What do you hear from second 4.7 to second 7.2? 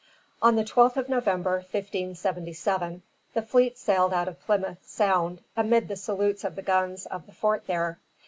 Sound amid the salutes of the guns